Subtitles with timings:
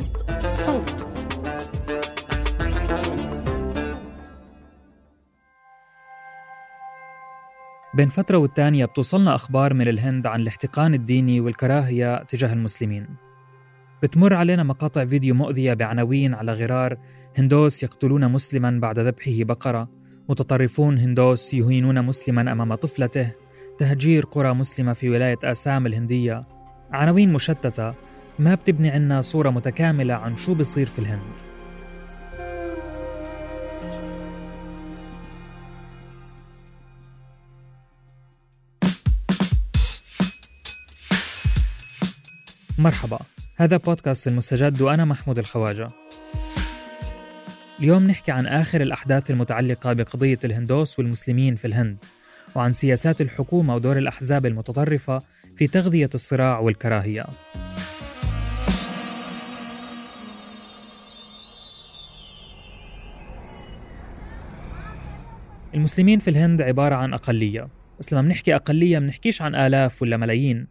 [0.00, 0.16] بودكاست
[0.54, 1.06] صوت.
[7.94, 13.06] بين فترة والتانية بتوصلنا أخبار من الهند عن الاحتقان الديني والكراهية تجاه المسلمين.
[14.02, 16.98] بتمر علينا مقاطع فيديو مؤذية بعناوين على غرار
[17.38, 19.88] هندوس يقتلون مسلما بعد ذبحه بقرة
[20.28, 23.32] متطرفون هندوس يهينون مسلما أمام طفلته
[23.78, 26.46] تهجير قرى مسلمة في ولاية آسام الهندية.
[26.92, 27.94] عناوين مشتتة
[28.40, 31.20] ما بتبني عنا صورة متكاملة عن شو بصير في الهند.
[42.78, 43.18] مرحبا
[43.56, 45.88] هذا بودكاست المستجد وأنا محمود الخواجة.
[47.80, 52.04] اليوم نحكي عن آخر الأحداث المتعلقة بقضية الهندوس والمسلمين في الهند
[52.54, 55.22] وعن سياسات الحكومة ودور الأحزاب المتطرفة
[55.56, 57.26] في تغذية الصراع والكراهية.
[65.74, 67.68] المسلمين في الهند عبارة عن أقلية.
[67.98, 70.66] بس لما بنحكي أقلية بنحكيش عن آلاف ولا ملايين.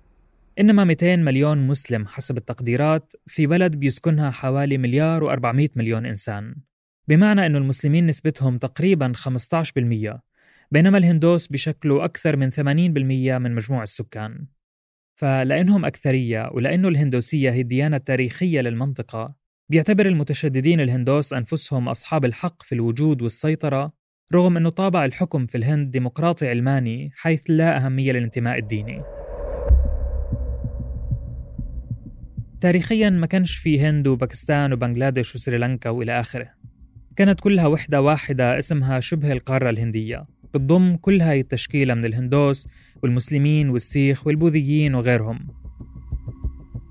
[0.59, 6.55] إنما 200 مليون مسلم حسب التقديرات في بلد بيسكنها حوالي مليار و400 مليون إنسان.
[7.07, 10.19] بمعنى أنه المسلمين نسبتهم تقريبا 15%
[10.71, 12.57] بينما الهندوس بشكلوا أكثر من 80%
[13.37, 14.45] من مجموع السكان.
[15.15, 19.35] فلأنهم أكثرية ولأنه الهندوسية هي الديانة التاريخية للمنطقة
[19.69, 23.98] بيعتبر المتشددين الهندوس أنفسهم أصحاب الحق في الوجود والسيطرة
[24.33, 29.01] رغم أنه طابع الحكم في الهند ديمقراطي علماني حيث لا أهمية للانتماء الديني.
[32.61, 36.49] تاريخيا ما كانش في هند وباكستان وبنغلاديش وسريلانكا وإلى آخره.
[37.15, 40.25] كانت كلها وحدة واحدة اسمها شبه القارة الهندية.
[40.53, 42.67] بتضم كل هاي التشكيلة من الهندوس
[43.03, 45.47] والمسلمين والسيخ والبوذيين وغيرهم.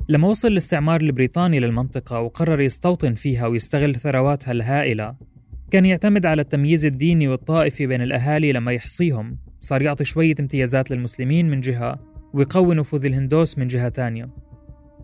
[0.08, 5.28] لما وصل الاستعمار البريطاني للمنطقة وقرر يستوطن فيها ويستغل ثرواتها الهائلة
[5.70, 9.38] كان يعتمد على التمييز الديني والطائفي بين الأهالي لما يحصيهم.
[9.60, 11.98] صار يعطي شوية امتيازات للمسلمين من جهة
[12.32, 14.30] ويقوي نفوذ الهندوس من جهة تانية.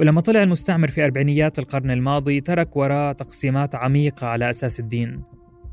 [0.01, 5.23] ولما طلع المستعمر في أربعينيات القرن الماضي ترك وراء تقسيمات عميقة على أساس الدين.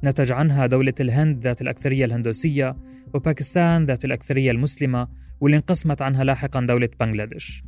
[0.04, 2.76] نتج عنها دولة الهند ذات الأكثرية الهندوسية
[3.14, 5.08] وباكستان ذات الأكثرية المسلمة
[5.42, 7.64] واللي انقسمت عنها لاحقا دولة بنغلاديش.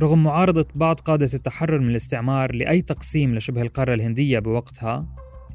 [0.00, 5.06] رغم معارضة بعض قادة التحرر من الاستعمار لأي تقسيم لشبه القارة الهندية بوقتها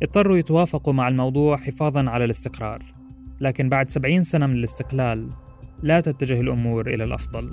[0.03, 2.83] اضطروا يتوافقوا مع الموضوع حفاظا على الاستقرار.
[3.41, 5.29] لكن بعد سبعين سنة من الاستقلال
[5.83, 7.49] لا تتجه الأمور إلى الأفضل.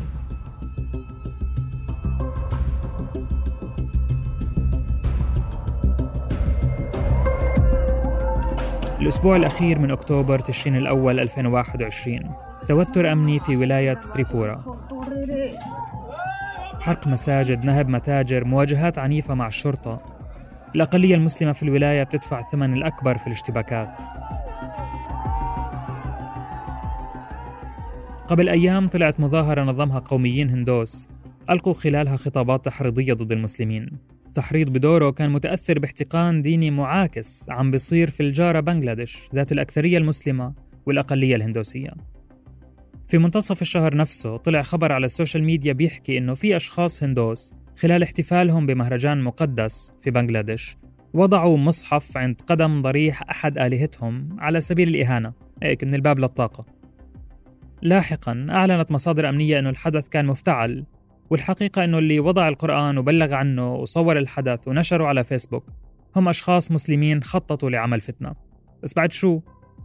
[9.00, 12.30] الأسبوع الأخير من أكتوبر تشرين الأول 2021
[12.68, 14.64] توتر أمني في ولاية تريبورا.
[16.80, 20.21] حرق مساجد نهب متاجر مواجهات عنيفة مع الشرطة.
[20.74, 24.00] الأقلية المسلمة في الولاية بتدفع الثمن الأكبر في الاشتباكات.
[28.28, 31.08] قبل أيام طلعت مظاهرة نظمها قوميين هندوس.
[31.50, 33.88] ألقوا خلالها خطابات تحريضية ضد المسلمين.
[34.34, 40.52] تحريض بدوره كان متأثر باحتقان ديني معاكس عم بيصير في الجارة بنغلاديش ذات الأكثرية المسلمة
[40.86, 41.90] والأقلية الهندوسية.
[43.08, 47.54] في منتصف الشهر نفسه طلع خبر على ال social media بيحكي إنه في أشخاص هندوس
[47.78, 50.76] خلال احتفالهم بمهرجان مقدس في بنغلاديش
[51.14, 55.32] وضعوا مصحف عند قدم ضريح أحد آلهتهم على سبيل الإهانة
[55.62, 56.66] هيك من الباب للطاقة
[57.82, 60.84] لاحقا أعلنت مصادر أمنية أنه الحدث كان مفتعل
[61.30, 65.64] والحقيقة أنه اللي وضع القرآن وبلغ عنه وصور الحدث ونشره على فيسبوك
[66.16, 68.34] هم أشخاص مسلمين خططوا لعمل فتنة
[68.82, 69.40] بس بعد شو؟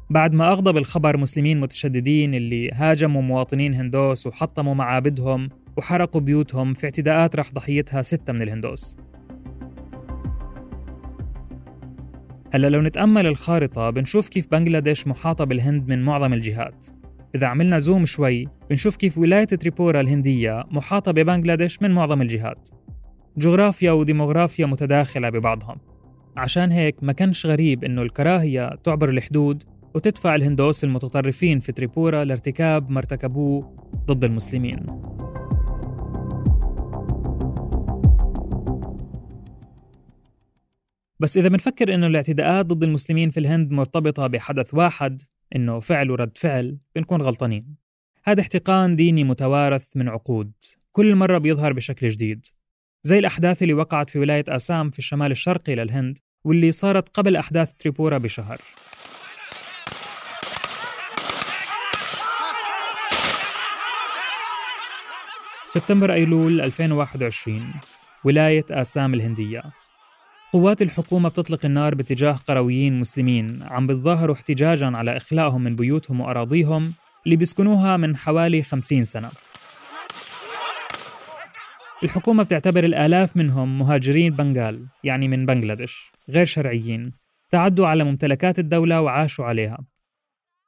[0.10, 6.86] بعد ما أغضب الخبر مسلمين متشددين اللي هاجموا مواطنين هندوس وحطموا معابدهم وحرقوا بيوتهم في
[6.86, 8.98] اعتداءات راح ضحيتها ستة من الهندوس.
[12.54, 16.86] هلا لو نتأمل الخارطة بنشوف كيف بنغلاديش محاطة بالهند من معظم الجهات.
[17.36, 22.70] إذا عملنا زوم شوي بنشوف كيف ولاية تريبورا الهندية محاطة ببنغلاديش من معظم الجهات.
[23.38, 25.78] جغرافيا وديموغرافيا متداخلة ببعضها
[26.38, 29.64] عشان هيك ما كانش غريب إنه الكراهية تعبر الحدود
[29.96, 33.76] وتدفع الهندوس المتطرفين في تريبورا لارتكاب ما ارتكبوه
[34.06, 34.86] ضد المسلمين.
[41.20, 45.22] بس إذا بنفكر إنه الاعتداءات ضد المسلمين في الهند مرتبطة بحدث واحد
[45.56, 47.76] إنه فعل ورد فعل بنكون غلطانين.
[48.24, 50.52] هذا احتقان ديني متوارث من عقود.
[50.92, 52.46] كل مرة بيظهر بشكل جديد.
[53.04, 57.72] زي الأحداث اللي وقعت في ولاية آسام في الشمال الشرقي للهند واللي صارت قبل أحداث
[57.74, 58.62] تريبورا بشهر.
[65.66, 67.74] سبتمبر أيلول 2021
[68.24, 69.64] ولاية آسام الهندية.
[70.54, 73.64] قوات الحكومة بتطلق النار باتجاه قرويين مسلمين.
[73.64, 76.94] عم بتظاهروا احتجاجا على إخلاءهم من بيوتهم وأراضيهم
[77.26, 79.32] اللي بيسكنوها من حوالي 50 سنة.
[82.04, 87.12] الحكومة بتعتبر الآلاف منهم مهاجرين بنغال يعني من بنغلاديش غير شرعيين.
[87.50, 89.78] تعدوا على ممتلكات الدولة وعاشوا عليها.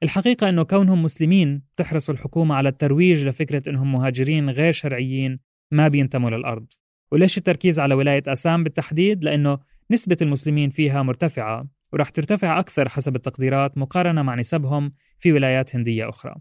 [0.04, 5.40] الحقيقة أنه كونهم مسلمين تحرص الحكومة على الترويج لفكرة أنهم مهاجرين غير شرعيين
[5.72, 6.66] ما بينتموا للأرض.
[7.12, 13.15] وليش التركيز على ولاية أسام بالتحديد؟ لأنه نسبة المسلمين فيها مرتفعة ورح ترتفع أكثر حسب
[13.15, 16.36] التقديرات مقارنة مع نسبهم في ولايات هندية أخرى.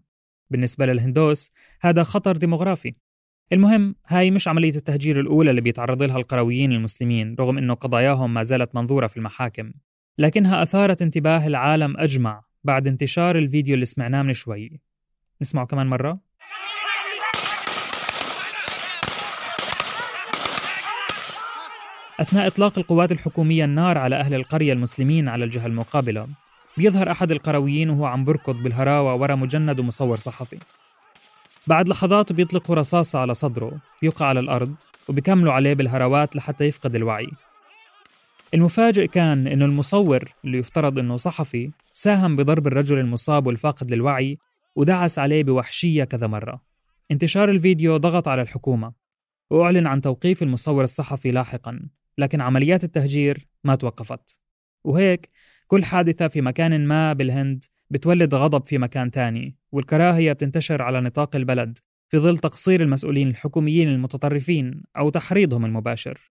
[0.50, 2.94] بالنسبة للهندوس هذا خطر ديموغرافي.
[3.52, 8.42] المهم هاي مش عملية التهجير الأولى اللي بيتعرض لها القرويين المسلمين رغم أنه قضاياهم ما
[8.42, 9.72] زالت منظورة في المحاكم.
[10.18, 14.80] لكنها أثارت انتباه العالم أجمع بعد انتشار الفيديو اللي سمعناه من شوي.
[15.42, 16.27] نسمعه كمان مرة؟
[22.20, 26.28] أثناء إطلاق القوات الحكومية النار على أهل القرية المسلمين على الجهة المقابلة
[26.76, 30.58] بيظهر أحد القرويين وهو عم بركض بالهراوة ورا مجند ومصور صحفي.
[31.66, 33.72] بعد لحظات بيطلقوا رصاصة على صدره
[34.02, 34.74] بيقع على الأرض
[35.08, 37.28] وبيكملوا عليه بالهراوات لحتى يفقد الوعي.
[38.54, 44.38] المفاجئ كان إنه المصور اللي يفترض إنه صحفي ساهم بضرب الرجل المصاب والفاقد للوعي
[44.76, 46.60] ودعس عليه بوحشية كذا مرة.
[47.10, 48.92] انتشار الفيديو ضغط على الحكومة
[49.50, 51.80] وأعلن عن توقيف المصور الصحفي لاحقا.
[52.18, 54.40] لكن عمليات التهجير ما توقفت.
[54.84, 55.30] وهيك
[55.66, 61.36] كل حادثة في مكان ما بالهند بتولد غضب في مكان تاني والكراهية بتنتشر على نطاق
[61.36, 61.78] البلد
[62.08, 66.30] في ظل تقصير المسؤولين الحكوميين المتطرفين أو تحريضهم المباشر.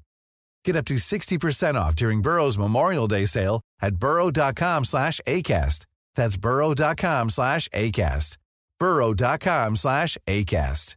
[0.63, 5.85] Get up to 60% off during Burrow's Memorial Day sale at burrow.com slash ACAST.
[6.15, 8.37] That's burrow.com slash ACAST.
[8.79, 10.95] burrow.com slash ACAST.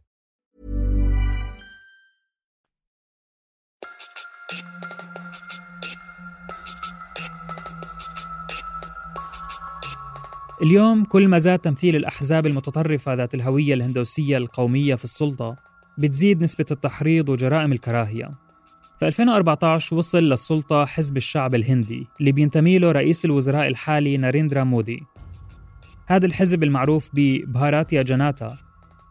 [10.61, 15.55] اليوم كل ما زاد تمثيل الأحزاب المتطرفة ذات الهوية الهندوسية القومية في السلطة
[15.97, 18.44] بتزيد نسبة التحريض وجرائم الكراهية
[18.99, 25.03] في 2014 وصل للسلطة حزب الشعب الهندي اللي بينتمي له رئيس الوزراء الحالي ناريندرا مودي.
[26.07, 28.57] هذا الحزب المعروف ببهاراتيا جناتا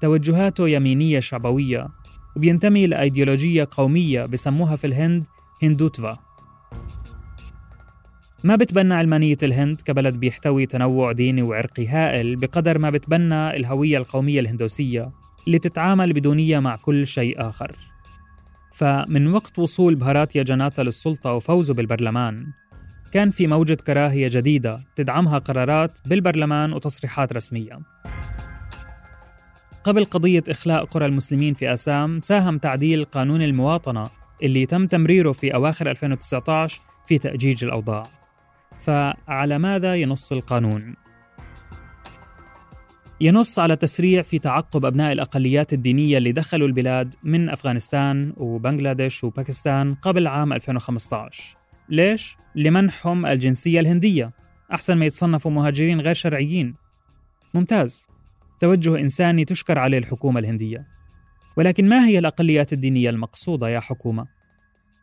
[0.01, 1.89] توجهاته يمينية شعبوية
[2.37, 5.27] وبينتمي لأيديولوجية قومية بسموها في الهند
[5.63, 6.19] هندوتفا.
[8.45, 14.41] ما بتبنى علمانية الهند كبلد بيحتوي تنوع ديني وعرقي هائل بقدر ما بتبنى الهوية القومية
[14.41, 15.11] الهندوسية
[15.47, 17.94] اللي تتعامل بدونية مع كل شيء آخر.
[18.75, 22.47] فمن وقت وصول بهاراتيا جناتا للسلطة وفوزه بالبرلمان
[23.13, 27.81] كان في موجة كراهية جديدة تدعمها قرارات بالبرلمان وتصريحات رسمية
[29.85, 34.11] قبل قضية إخلاء قرى المسلمين في أسام ساهم تعديل قانون المواطنة
[34.43, 38.11] اللي تم تمريره في أواخر 2019 في تأجيج الأوضاع
[38.81, 41.04] فعلى ماذا ينص القانون؟
[43.21, 49.95] ينص على تسريع في تعقب أبناء الأقليات الدينية اللي دخلوا البلاد من أفغانستان وبنغلاديش وباكستان
[49.95, 51.57] قبل عام 2015
[51.89, 54.33] ليش؟ لمنحهم الجنسية الهندية
[54.73, 56.75] أحسن ما يتصنفوا مهاجرين غير شرعيين.
[57.55, 58.09] ممتاز.
[58.61, 60.87] توجه إنساني تشكر عليه الحكومة الهندية.
[61.57, 64.27] ولكن ما هي الأقليات الدينية المقصودة يا حكومة؟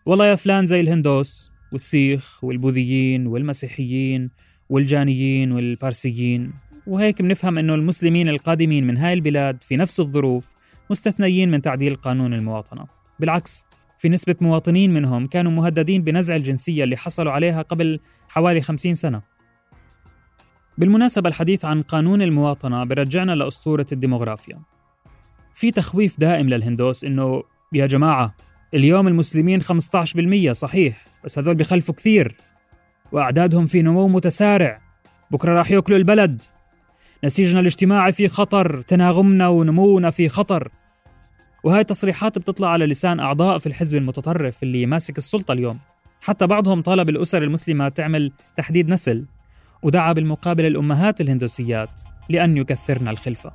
[0.05, 4.29] والله يا فلان زي الهندوس والسيخ والبوذيين والمسيحيين
[4.69, 6.53] والجانيين والبارسيين.
[6.88, 10.55] وهيك بنفهم أنه المسلمين القادمين من هاي البلاد في نفس الظروف
[10.89, 12.85] مستثنيين من تعديل قانون المواطنة.
[13.19, 13.65] بالعكس
[14.00, 19.21] في نسبة مواطنين منهم كانوا مهددين بنزع الجنسية اللي حصلوا عليها قبل حوالي 50 سنة.
[20.77, 24.59] بالمناسبة الحديث عن قانون المواطنة برجعنا لأسطورة الديموغرافيا.
[25.55, 28.35] في تخويف دائم للهندوس إنه يا جماعة
[28.73, 32.35] اليوم المسلمين 15% صحيح بس هذول بخلفوا كثير
[33.11, 34.81] وأعدادهم في نمو متسارع
[35.31, 36.43] بكرة راح يأكلوا البلد.
[37.23, 40.71] نسيجنا الاجتماعي في خطر تناغمنا ونمونا في خطر.
[41.63, 45.79] وهاي تصريحات بتطلع على لسان أعضاء في الحزب المتطرف اللي ماسك السلطة اليوم.
[46.21, 49.25] حتى بعضهم طالب الأسر المسلمة تعمل تحديد نسل
[49.83, 53.53] ودعا بالمقابل الأمهات الهندوسيات لأن يكثرن الخلفة.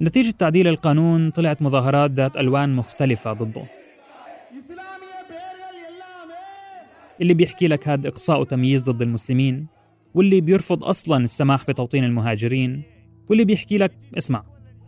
[0.00, 3.81] نتيجة تعديل القانون طلعت مظاهرات ذات ألوان مختلفة ضده.
[7.22, 9.66] اللي بيحكي لك هذا إقصاء وتمييز ضد المسلمين
[10.14, 12.82] واللي بيرفض أصلا السماح بتوطين المهاجرين
[13.28, 14.44] واللي بيحكي لك اسمع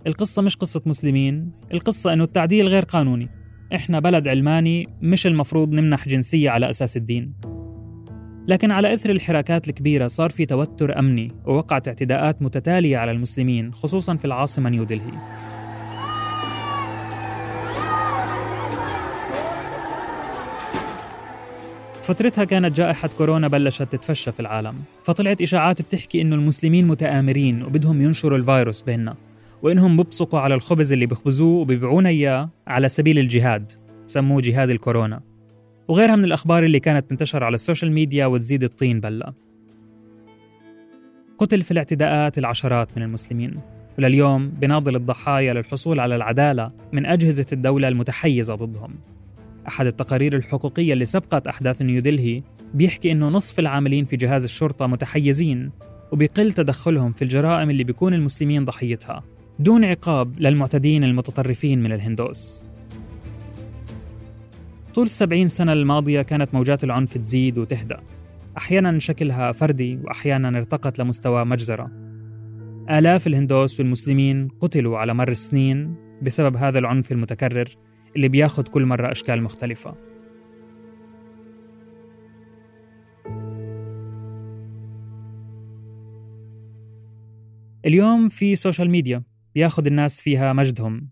[0.06, 3.28] القصة مش قصة مسلمين القصة إنه التعديل غير قانوني.
[3.74, 7.34] إحنا بلد علماني مش المفروض نمنح جنسية على أساس الدين.
[8.48, 14.16] لكن على إثر الحراكات الكبيرة صار في توتر أمني ووقعت اعتداءات متتالية على المسلمين خصوصا
[14.16, 15.12] في العاصمة نيودلهي
[22.04, 24.74] فترتها كانت جائحة كورونا بلشت تتفشى في العالم.
[25.04, 29.14] فطلعت إشاعات بتحكي إنه المسلمين متآمرين وبدهم ينشروا الفيروس بيننا
[29.62, 33.72] وإنهم ببصقوا على الخبز اللي بيخبزوه وبيبيعونا إياه على سبيل الجهاد
[34.06, 35.20] سموه جهاد الكورونا.
[35.88, 39.32] وغيرها من الأخبار اللي كانت تنتشر على ال social media وتزيد الطين بلة.
[41.38, 43.60] قتل في الاعتداءات العشرات من المسلمين.
[43.98, 48.94] ولليوم بناضل الضحايا للحصول على العدالة من أجهزة الدولة المتحيزة ضدهم.
[49.68, 52.42] أحد التقارير الحقوقية اللي سبقت أحداث نيودلهي
[52.74, 55.70] بيحكي إنه نصف العاملين في جهاز الشرطة متحيزين
[56.12, 59.22] وبيقل تدخلهم في الجرائم اللي بيكون المسلمين ضحيتها
[59.58, 62.64] دون عقاب للمعتدين المتطرفين من الهندوس.
[64.94, 68.00] طول السبعين سنة الماضية كانت موجات العنف تزيد وتهدأ.
[68.58, 71.90] أحيانا شكلها فردي وأحيانا ارتقت لمستوى مجزرة.
[72.90, 77.76] آلاف الهندوس والمسلمين قتلوا على مر السنين بسبب هذا العنف المتكرر
[78.16, 79.94] اللي بياخد كل مرة أشكال مختلفة.
[87.86, 89.22] اليوم في social media
[89.54, 91.10] بياخد الناس فيها مجدهم.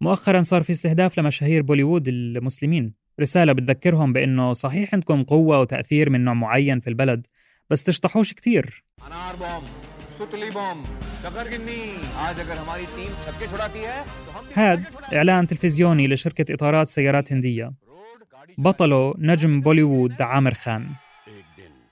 [0.00, 2.94] مؤخرا صار في استهداف لمشاهير بوليوود المسلمين.
[3.20, 7.26] رسالة بتذكرهم بأنه صحيح عندكم قوة وتأثير من نوع معين في البلد
[7.70, 8.84] بس تشطحوش كتير.
[14.54, 14.84] هاد
[15.14, 17.72] إعلان تلفزيوني لشركة إطارات سيارات هندية
[18.58, 20.88] بطله نجم بوليوود عامر خان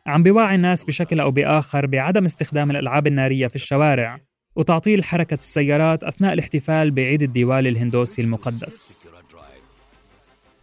[0.07, 4.21] عم بيوعي الناس بشكل أو بآخر بعدم استخدام الألعاب النارية في الشوارع
[4.57, 9.09] وتعطيل حركة السيارات أثناء الاحتفال بعيد الديوالي الهندوسي المقدس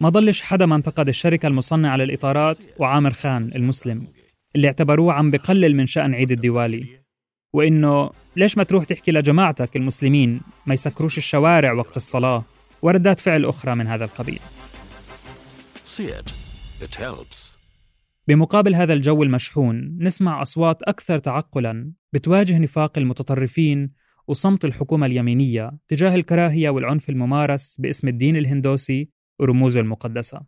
[0.00, 4.06] ما ضلش حدا ما انتقد الشركة المصنعة للإطارات وعامر خان المسلم
[4.56, 7.03] اللي اعتبروه عم بقلل من شأن عيد الديوالي।
[7.54, 12.44] وإنه ليش ما تروح تحكي لجماعتك المسلمين ما يسكروش الشوارع وقت الصلاة؟
[12.82, 14.38] وردات فعل أخرى من هذا القبيل.
[18.28, 23.90] بمقابل هذا الجو المشحون نسمع أصوات أكثر تعقلا بتواجه نفاق المتطرفين
[24.28, 30.40] وصمت الحكومة اليمينية تجاه الكراهية والعنف الممارس باسم الدين الهندوسي ورموزه المقدسة.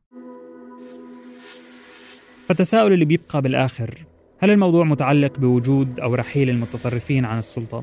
[2.49, 4.07] فالتساؤل اللي بيبقى بالآخر
[4.39, 7.83] هل الموضوع متعلق بوجود أو رحيل المتطرفين عن السلطة؟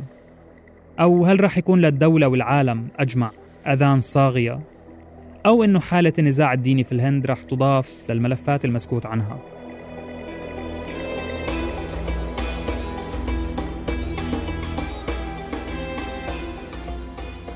[0.99, 3.31] أو هل راح يكون للدولة والعالم أجمع
[3.67, 4.59] أذان صاغية؟
[5.45, 9.39] أو إنه حالة النزاع الديني في الهند راح تضاف للملفات المسكوت عنها؟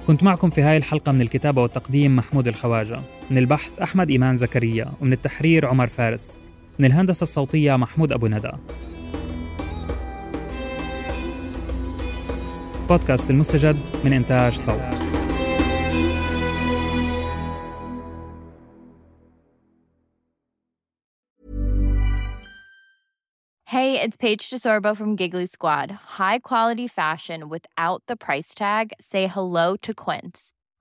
[0.08, 3.00] كنت معكم في هاي الحلقة من الكتابة والتقديم محمود الخواجة
[3.30, 6.39] من البحث أحمد إيمان زكريا ومن التحرير عمر فارس
[6.79, 8.51] من الهندسة الصوتية محمود أبو ندى
[12.89, 15.07] بودكاست المستجد من إنتاج صوت
[23.65, 25.91] Hey, it's Paige DeSorbo from Giggly Squad.
[25.91, 28.93] High quality fashion without the price tag.
[29.01, 30.53] Say hello to Quince.